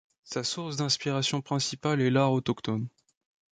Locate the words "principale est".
1.43-2.09